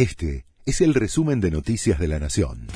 [0.00, 2.68] Este es el resumen de Noticias de la Nación.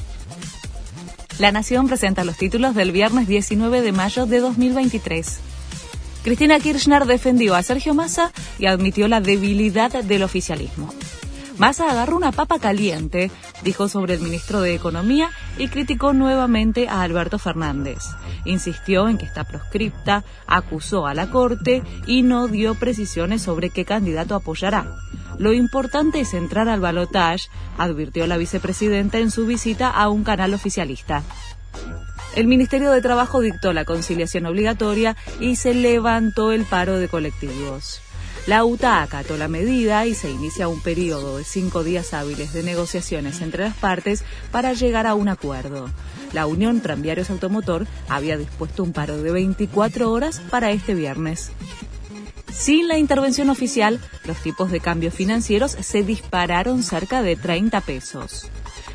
[1.38, 5.38] La Nación presenta los títulos del viernes 19 de mayo de 2023.
[6.22, 10.92] Cristina Kirchner defendió a Sergio Massa y admitió la debilidad del oficialismo.
[11.56, 13.30] Massa agarró una papa caliente,
[13.62, 18.00] dijo sobre el ministro de Economía y criticó nuevamente a Alberto Fernández.
[18.44, 23.86] Insistió en que está proscripta, acusó a la Corte y no dio precisiones sobre qué
[23.86, 24.94] candidato apoyará.
[25.38, 27.48] Lo importante es entrar al balotage,
[27.78, 31.22] advirtió la vicepresidenta en su visita a un canal oficialista.
[32.36, 38.00] El Ministerio de Trabajo dictó la conciliación obligatoria y se levantó el paro de colectivos.
[38.46, 42.62] La UTA acató la medida y se inicia un periodo de cinco días hábiles de
[42.62, 45.88] negociaciones entre las partes para llegar a un acuerdo.
[46.34, 51.52] La Unión Tranviarios Automotor había dispuesto un paro de 24 horas para este viernes.
[52.56, 58.48] Sin la intervención oficial, los tipos de cambios financieros se dispararon cerca de 30 pesos.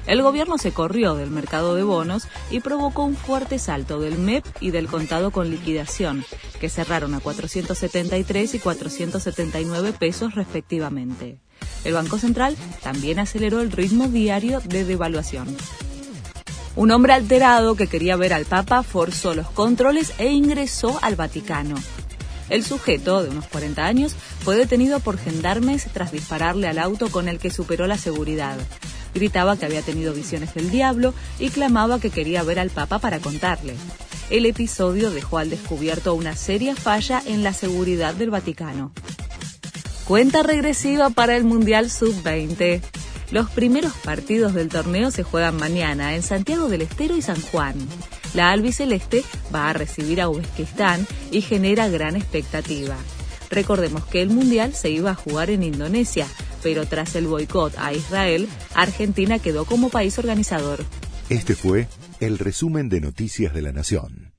[0.07, 4.45] El gobierno se corrió del mercado de bonos y provocó un fuerte salto del MEP
[4.59, 6.25] y del contado con liquidación,
[6.59, 11.37] que cerraron a 473 y 479 pesos respectivamente.
[11.83, 15.55] El Banco Central también aceleró el ritmo diario de devaluación.
[16.75, 21.75] Un hombre alterado que quería ver al Papa forzó los controles e ingresó al Vaticano.
[22.49, 27.27] El sujeto, de unos 40 años, fue detenido por gendarmes tras dispararle al auto con
[27.27, 28.57] el que superó la seguridad.
[29.13, 33.19] Gritaba que había tenido visiones del diablo y clamaba que quería ver al Papa para
[33.19, 33.75] contarle.
[34.29, 38.91] El episodio dejó al descubierto una seria falla en la seguridad del Vaticano.
[40.05, 42.81] Cuenta regresiva para el Mundial Sub-20.
[43.31, 47.75] Los primeros partidos del torneo se juegan mañana en Santiago del Estero y San Juan.
[48.33, 52.95] La albiceleste va a recibir a Uzbekistán y genera gran expectativa.
[53.49, 56.27] Recordemos que el Mundial se iba a jugar en Indonesia,
[56.61, 60.85] pero tras el boicot a Israel, Argentina quedó como país organizador.
[61.29, 61.87] Este fue
[62.19, 64.33] el resumen de Noticias de la Nación.